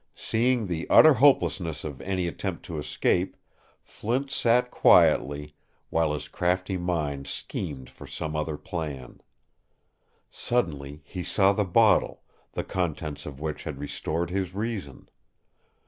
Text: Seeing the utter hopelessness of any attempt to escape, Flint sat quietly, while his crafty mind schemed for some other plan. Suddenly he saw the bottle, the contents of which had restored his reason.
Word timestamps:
Seeing 0.15 0.65
the 0.65 0.89
utter 0.89 1.13
hopelessness 1.13 1.83
of 1.83 2.01
any 2.01 2.25
attempt 2.25 2.65
to 2.65 2.79
escape, 2.79 3.37
Flint 3.83 4.31
sat 4.31 4.71
quietly, 4.71 5.53
while 5.91 6.13
his 6.13 6.27
crafty 6.27 6.75
mind 6.75 7.27
schemed 7.27 7.87
for 7.87 8.07
some 8.07 8.35
other 8.35 8.57
plan. 8.57 9.21
Suddenly 10.31 11.03
he 11.05 11.21
saw 11.21 11.53
the 11.53 11.65
bottle, 11.65 12.23
the 12.53 12.63
contents 12.63 13.27
of 13.27 13.39
which 13.39 13.63
had 13.65 13.77
restored 13.77 14.31
his 14.31 14.55
reason. 14.55 15.07